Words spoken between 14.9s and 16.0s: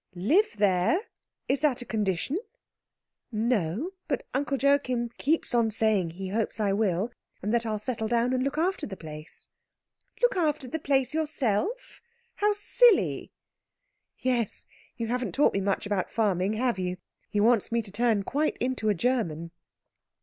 you haven't taught me much